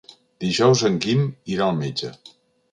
Dijous 0.45 0.81
en 0.89 0.97
Guim 1.05 1.23
irà 1.57 1.69
al 1.69 1.79
metge. 1.85 2.13